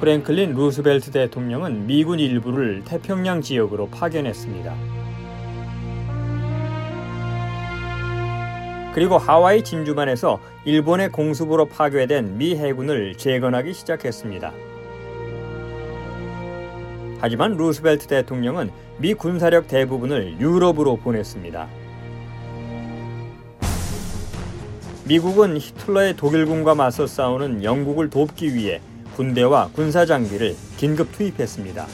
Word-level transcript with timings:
프랭클린 0.00 0.54
루스벨트 0.54 1.10
대통령은 1.10 1.88
미군 1.88 2.20
일부를 2.20 2.82
태평양 2.84 3.40
지역으로 3.40 3.88
파견했습니다. 3.88 4.74
그리고 8.94 9.18
하와이 9.18 9.64
진주만에서 9.64 10.38
일본의 10.64 11.10
공습으로 11.10 11.66
파괴된 11.66 12.38
미 12.38 12.54
해군을 12.54 13.16
재건하기 13.16 13.74
시작했습니다. 13.74 14.52
하지만 17.20 17.56
루스벨트 17.56 18.06
대통령은 18.06 18.70
미 18.98 19.14
군사력 19.14 19.66
대부분을 19.66 20.38
유럽으로 20.38 20.96
보냈습니다. 20.96 21.66
미국은 25.08 25.56
히틀러의 25.58 26.16
독일군과 26.16 26.76
맞서 26.76 27.08
싸우는 27.08 27.64
영국을 27.64 28.10
돕기 28.10 28.54
위해 28.54 28.80
군대와 29.18 29.70
군사 29.72 30.06
장비를 30.06 30.56
긴급 30.76 31.10
투입했습니다. 31.10 31.88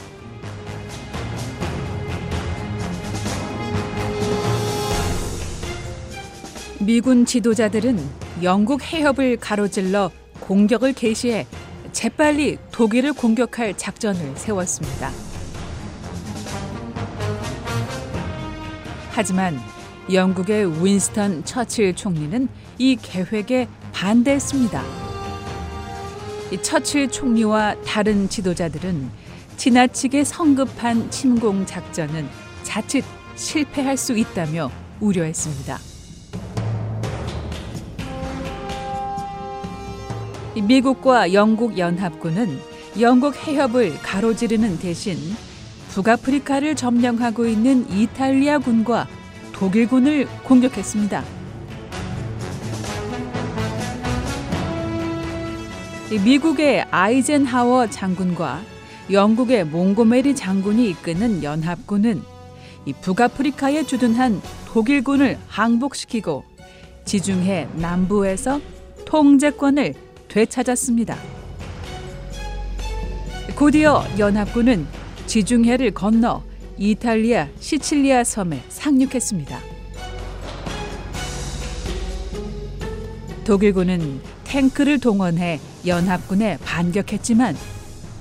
미군 6.80 7.24
지도자들은 7.24 7.98
영국 8.42 8.82
해협을 8.82 9.38
가로질러 9.38 10.10
공격을 10.40 10.92
개시해 10.92 11.46
재빨리 11.92 12.58
독일을 12.70 13.14
공격할 13.14 13.78
작전을 13.78 14.36
세웠습니다. 14.36 15.10
하지만 19.12 19.58
영국의 20.12 20.84
윈스턴 20.84 21.46
처칠 21.46 21.96
총리는 21.96 22.48
이 22.76 22.96
계획에 23.00 23.66
반대했습니다. 23.94 25.03
처칠 26.62 27.10
총리와 27.10 27.76
다른 27.84 28.28
지도자들은 28.28 29.10
지나치게 29.56 30.24
성급한 30.24 31.10
침공 31.10 31.66
작전은 31.66 32.28
자칫 32.62 33.04
실패할 33.36 33.96
수 33.96 34.16
있다며 34.16 34.70
우려했습니다. 35.00 35.78
미국과 40.62 41.32
영국 41.32 41.78
연합군은 41.78 42.58
영국 43.00 43.34
해협을 43.36 43.98
가로지르는 44.02 44.78
대신 44.78 45.16
북아프리카를 45.90 46.76
점령하고 46.76 47.46
있는 47.46 47.90
이탈리아군과 47.90 49.08
독일군을 49.52 50.26
공격했습니다. 50.44 51.43
미국의 56.12 56.84
아이젠하워 56.90 57.88
장군과 57.88 58.62
영국의 59.10 59.64
몽고메리 59.64 60.36
장군이 60.36 60.88
이끄는 60.90 61.42
연합군은 61.42 62.22
북아프리카에 63.00 63.84
주둔한 63.84 64.40
독일군을 64.66 65.38
항복시키고 65.48 66.44
지중해 67.04 67.68
남부에서 67.74 68.60
통제권을 69.06 69.94
되찾았습니다. 70.28 71.16
곧이어 73.56 74.04
연합군은 74.18 74.86
지중해를 75.26 75.92
건너 75.92 76.42
이탈리아 76.76 77.48
시칠리아 77.60 78.24
섬에 78.24 78.62
상륙했습니다. 78.68 79.58
독일군은 83.44 84.20
탱크를 84.44 84.98
동원해 84.98 85.60
연합군에 85.86 86.58
반격했지만 86.64 87.56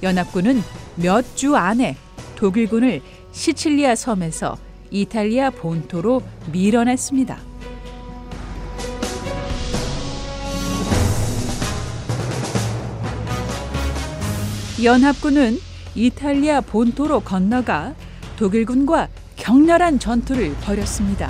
연합군은 0.02 0.62
몇 0.96 1.24
주 1.36 1.56
안에 1.56 1.96
독일군을 2.36 3.02
시칠리아 3.32 3.96
섬에서 3.96 4.58
이탈리아 4.92 5.50
본토로 5.50 6.22
밀어냈습니다. 6.52 7.38
연합군은 14.84 15.58
이탈리아 15.96 16.62
본토로 16.62 17.22
건너가 17.22 17.96
독일군과 18.38 19.08
격렬한 19.38 20.00
전투를 20.00 20.54
벌였습니다. 20.64 21.30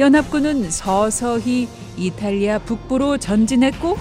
연합군은 0.00 0.70
서서히 0.70 1.68
이탈리아 1.96 2.60
북부로 2.60 3.18
전진했고 3.18 3.96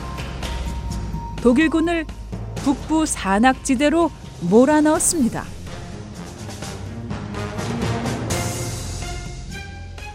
독일군을 1.42 2.06
북부 2.58 3.08
산악지대로 3.08 4.12
몰아넣었습니다. 4.42 5.44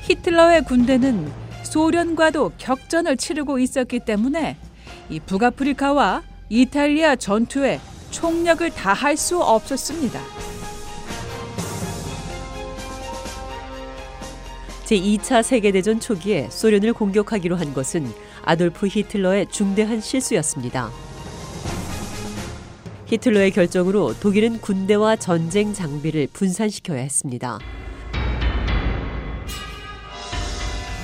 히틀러의 0.03 0.65
군대는 0.65 1.32
소련과도 1.65 2.53
격전을 2.59 3.16
치르고 3.16 3.59
있었기 3.59 4.00
때문에 4.00 4.56
이 5.10 5.19
북아프리카와 5.19 6.22
이탈리아 6.49 7.16
전투에 7.16 7.81
총력을 8.12 8.70
다할 8.70 9.16
수 9.16 9.43
없었습니다. 9.43 10.20
제2차 14.92 15.42
세계대전 15.42 16.00
초기에 16.00 16.50
소련을 16.50 16.92
공격하기로 16.92 17.56
한 17.56 17.72
것은 17.72 18.06
아돌프 18.44 18.86
히틀러의 18.88 19.47
중대한 19.50 20.03
실수였습니다. 20.03 20.91
히틀러의 23.06 23.52
결정으로 23.52 24.14
독일은 24.20 24.60
군대와 24.60 25.16
전쟁 25.16 25.72
장비를 25.72 26.28
분산시켜야 26.34 27.00
했습니다. 27.00 27.58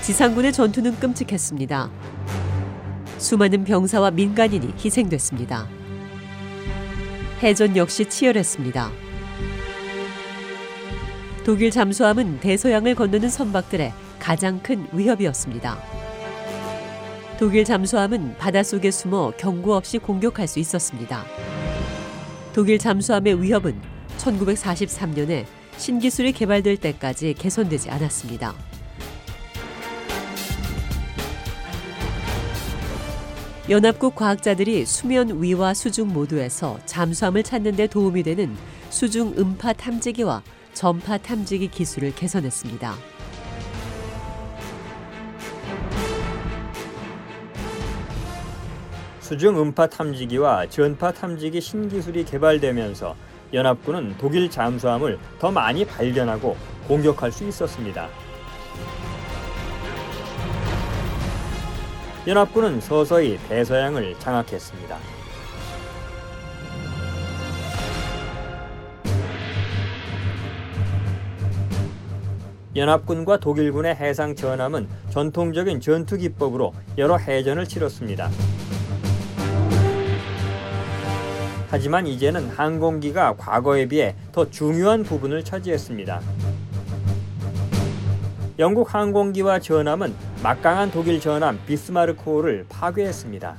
지상군의 0.03 0.53
전투는 0.53 0.99
끔찍했습니다. 1.01 1.91
수많은 3.17 3.65
병사와 3.65 4.11
민간인이 4.11 4.75
희생됐습니다. 4.85 5.67
해전 7.43 7.77
역시 7.77 8.05
치열했습니다. 8.05 9.08
독일 11.49 11.71
잠수함은 11.71 12.41
대서양을 12.41 12.95
건너는 12.95 13.31
선박들의 13.31 13.91
가장 14.19 14.63
큰 14.63 14.87
위협이었습니다. 14.93 15.79
독일 17.39 17.65
잠수함은 17.65 18.37
바닷속에 18.37 18.91
숨어 18.91 19.33
경고 19.39 19.75
없이 19.75 19.97
공격할 19.97 20.47
수 20.47 20.59
있었습니다. 20.59 21.25
독일 22.53 22.79
잠수함의 22.79 23.43
위협은 23.43 23.81
1943년에 24.19 25.47
신기술이 25.79 26.33
개발될 26.33 26.77
때까지 26.77 27.33
개선되지 27.33 27.89
않았습니다. 27.93 28.55
연합국 33.71 34.15
과학자들이 34.17 34.85
수면 34.85 35.43
위와 35.43 35.73
수중 35.73 36.09
모두에서 36.13 36.79
잠수함을 36.85 37.43
찾는 37.43 37.77
데 37.77 37.87
도움이 37.87 38.23
되는 38.23 38.55
수중 38.91 39.37
음파 39.39 39.73
탐지기와 39.73 40.43
전파 40.79 41.19
탐지기 41.19 41.73
기술을 41.73 42.15
개선했습니다. 42.15 42.95
수중 49.19 49.61
음파 49.61 49.89
탐지기와 49.89 50.69
전파 50.69 51.11
탐지기 51.11 51.61
신기술이 51.61 52.25
개발되면서 52.25 53.17
연합군은 53.53 54.15
독일 54.19 54.49
잠수함을 54.49 55.19
더 55.41 55.51
많이 55.51 55.85
발견하고 55.85 56.57
공격할 56.87 57.33
수 57.33 57.49
있었습니다. 57.49 58.09
연합군은 62.29 62.81
서서히 62.81 63.37
대서양을 63.49 64.17
장악했습니다. 64.21 65.18
연합군과 72.79 73.39
독일군의 73.39 73.97
해상 73.97 74.35
전함은 74.37 74.89
전통적인 75.11 75.81
전투 75.81 76.17
기법으로 76.17 76.73
여러 76.97 77.17
해전을 77.17 77.67
치렀습니다. 77.67 78.31
하지만 81.69 82.07
이제는 82.07 82.49
항공기가 82.49 83.37
과거에 83.37 83.87
비해 83.87 84.15
더 84.33 84.49
중요한 84.49 85.03
부분을 85.03 85.45
차지했습니다. 85.45 86.21
영국 88.59 88.95
항공기와 88.95 89.59
전함은 89.59 90.15
막강한 90.43 90.91
독일 90.91 91.21
전함 91.21 91.61
비스마르크호를 91.67 92.67
파괴했습니다. 92.69 93.57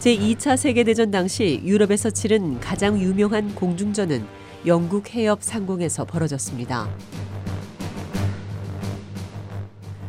제2차 0.00 0.56
세계대전 0.56 1.10
당시 1.10 1.60
유럽에서 1.64 2.10
치른 2.10 2.60
가장 2.60 2.98
유명한 3.00 3.54
공중전은 3.54 4.45
영국 4.66 5.14
해협 5.14 5.44
상공에서 5.44 6.04
벌어졌습니다. 6.04 6.88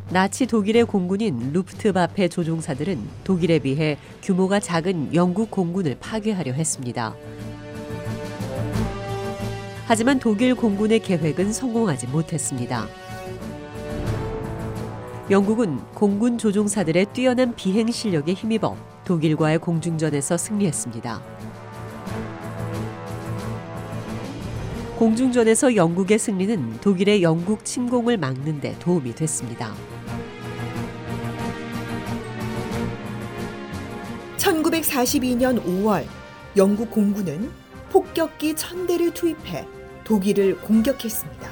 나치 0.10 0.48
독일의 0.48 0.86
공군인 0.86 1.54
루프트바페 1.54 2.28
조종사들은 2.30 2.98
독일에 3.24 3.60
비해 3.60 4.00
규모가 4.24 4.60
작은 4.60 5.14
영국 5.14 5.52
공군을 5.52 5.98
파괴하려 6.00 6.54
했습니다. 6.54 7.14
하지만 9.86 10.18
독일 10.18 10.56
공군의 10.56 11.02
계획은 11.02 11.54
성공하지 11.54 12.08
못했습니다. 12.08 12.88
영국은 15.30 15.78
공군 15.94 16.40
조종사들의 16.40 17.08
뛰어난 17.14 17.54
비행 17.54 17.92
실력에 17.92 18.34
힘입어 18.34 18.76
독일과의 19.06 19.60
공중전에서 19.60 20.36
승리했습니다. 20.36 21.37
공중전에서 24.98 25.76
영국의 25.76 26.18
승리는 26.18 26.82
독일의 26.82 27.22
영국 27.22 27.64
침공을 27.64 28.18
막는 28.18 28.60
데 28.60 28.76
도움이 28.80 29.14
됐습니다. 29.14 29.76
1942년 34.38 35.64
5월 35.64 36.04
영국 36.56 36.90
공군은 36.90 37.52
폭격기 37.92 38.56
1000대를 38.56 39.14
투입해 39.14 39.68
독일을 40.04 40.58
공격했습니다. 40.62 41.48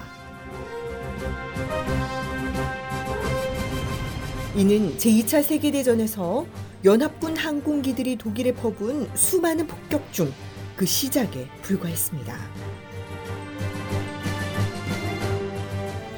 이는 4.56 4.98
제2차 4.98 5.44
세계대전에서 5.44 6.48
연합군 6.84 7.38
항공기들이 7.38 8.16
독일에 8.16 8.54
퍼부은 8.54 9.10
수많은 9.14 9.68
폭격 9.68 10.12
중 10.12 10.34
그 10.76 10.86
시작에 10.86 11.48
불과했습니다. 11.62 12.38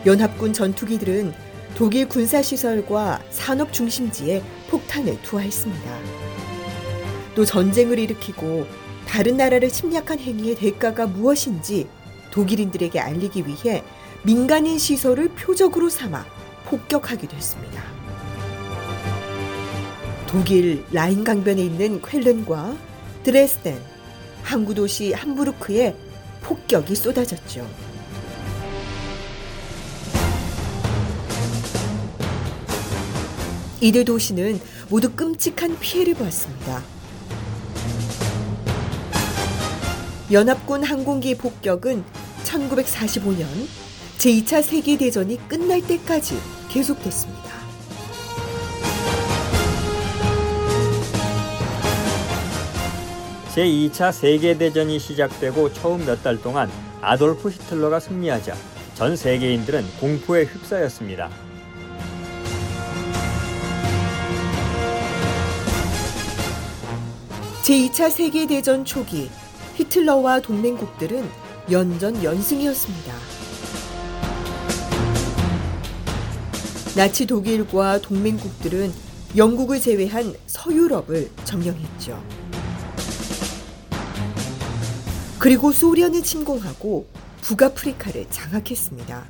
연합군 0.08 0.54
전투기들은 0.54 1.34
독일 1.76 2.08
군사시설과 2.08 3.22
산업 3.30 3.74
중심지에 3.74 4.42
폭탄을 4.70 5.22
투하했습니다. 5.22 6.00
또 7.36 7.44
전쟁을 7.44 8.00
일으키고 8.00 8.66
다른 9.06 9.36
나라를 9.36 9.68
침략한 9.68 10.18
행위의 10.20 10.56
대가가 10.56 11.08
무엇인지 11.08 11.90
독일인들에게 12.32 12.98
알리기 12.98 13.44
위해 13.48 13.84
민간인 14.24 14.80
시설을 14.80 15.28
표적으로 15.30 15.90
삼아 15.90 16.26
폭격하기도 16.68 17.36
했습니다. 17.36 17.84
독일 20.26 20.86
라인 20.94 21.26
강변에 21.26 21.62
있는 21.62 22.02
쾰른과 22.02 22.78
드레스덴, 23.24 23.78
항구 24.42 24.74
도시 24.74 25.12
함부르크에 25.12 25.98
폭격이 26.44 26.96
쏟아졌죠. 26.96 27.87
이들 33.82 34.06
도시는 34.06 34.60
모두 34.90 35.12
끔찍한 35.12 35.78
피해를 35.80 36.16
보았습니다. 36.16 36.82
연합군 40.32 40.84
항공기 40.84 41.36
폭격은 41.36 42.04
1945년 42.44 43.46
제2차 44.18 44.62
세계대전이 44.64 45.48
끝날 45.48 45.82
때까지 45.82 46.38
계속됐습니다. 46.70 47.48
제2차 53.56 54.12
세계대전이 54.12 55.00
시작되고 55.00 55.74
처음 55.74 56.06
몇 56.06 56.22
달 56.24 56.38
동안 56.42 56.70
아돌프 57.02 57.50
히틀러가 57.50 58.00
승리하자 58.00 58.56
전 58.96 59.16
세계인들은 59.16 59.86
공포에 60.00 60.44
휩싸였습니다. 60.44 61.30
제2차 67.68 68.10
세계대전 68.10 68.86
초기 68.86 69.30
히틀러와 69.76 70.40
동맹국들은 70.40 71.30
연전 71.70 72.24
연승이었습니다. 72.24 73.14
나치 76.96 77.26
독일과 77.26 78.00
동맹국들은 78.00 78.94
영국을 79.36 79.82
제외한 79.82 80.34
서유럽을 80.46 81.30
점령했죠. 81.44 82.24
그리고 85.38 85.74
소련을 85.74 86.24
침공하고 86.24 87.06
북아프리카를 87.42 88.28
장악했습니다. 88.30 89.26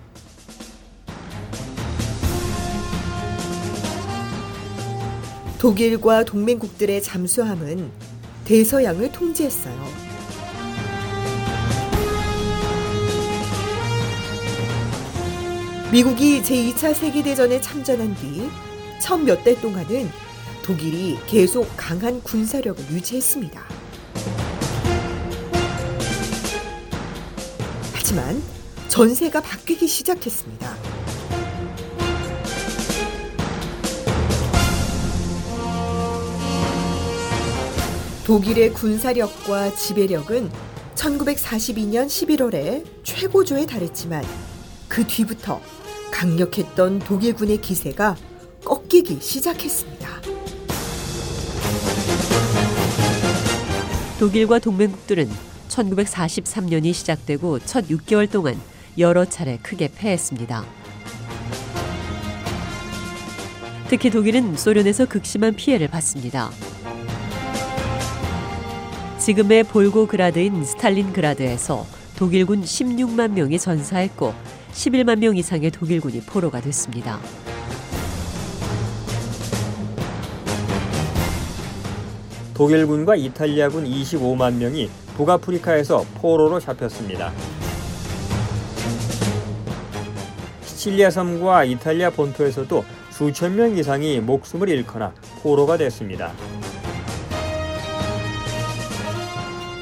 독일과 5.58 6.24
동맹국들의 6.24 7.02
잠수함은 7.02 8.17
대서양을 8.48 9.12
통제했어요. 9.12 9.76
미국이 15.92 16.42
제2차 16.42 16.94
세계대전에 16.94 17.60
참전한 17.60 18.16
뒤첫몇달 18.16 19.60
동안은 19.60 20.10
독일이 20.64 21.18
계속 21.28 21.68
강한 21.76 22.22
군사력을 22.24 22.82
유지했습니다. 22.90 23.62
하지만 27.94 28.42
전세가 28.88 29.42
바뀌기 29.42 29.90
시작했습니다. 29.90 30.87
독일의 38.28 38.74
군사력과 38.74 39.74
지배력은 39.74 40.52
1942년 40.96 42.08
11월에 42.08 42.84
최고조에 43.02 43.66
달했지만 43.66 44.22
그 44.90 45.08
뒤부터 45.08 45.62
강력했던 46.12 47.00
독일군의 47.00 47.62
기세가 47.62 48.18
꺾이기 48.66 49.20
시작했습니다. 49.22 50.10
독일과 54.20 54.60
동맹국들은 54.60 55.30
1943년이 55.70 56.94
시작되고 56.94 57.60
첫 57.60 57.88
6개월 57.88 58.30
동안 58.30 58.60
여러 58.98 59.24
차례 59.24 59.58
크게 59.60 59.90
패했습니다. 59.96 60.66
특히 63.88 64.10
독일은 64.10 64.58
소련에서 64.58 65.06
극심한 65.06 65.56
피해를 65.56 65.88
받습니다. 65.88 66.52
지금의 69.28 69.66
볼고그라드인 69.66 70.64
스탈린그라드에서 70.64 71.86
독일군 72.16 72.62
16만 72.62 73.32
명이 73.34 73.60
전사했고 73.60 74.34
11만 74.72 75.20
명 75.20 75.36
이상의 75.36 75.70
독일군이 75.70 76.22
포로가 76.22 76.62
됐습니다. 76.62 77.20
독일군과 82.54 83.18
이탈리아군 83.18 83.84
25만 83.84 84.54
명이 84.54 84.90
북아프리카에서 85.18 86.06
포로로 86.22 86.62
잡혔습니다. 86.62 87.34
시칠리아 90.62 91.10
섬과 91.10 91.66
이탈리아 91.66 92.12
본토에서도 92.12 92.86
수천 93.10 93.58
명 93.58 93.78
이상이 93.78 94.22
목숨을 94.22 94.70
잃거나 94.70 95.12
포로가 95.44 95.76
됐습니다. 95.76 96.32